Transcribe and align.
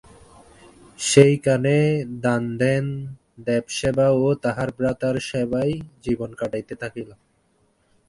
সেইখানে 0.99 1.75
দানধ্যান, 2.23 2.85
দেবসেবা 3.47 4.07
ও 4.17 4.25
তাহার 4.43 4.69
ভ্রাতার 4.77 5.15
সেবায় 5.29 5.73
জীবন 6.03 6.29
কাটাইতে 6.35 6.73
থাকিল। 6.81 7.09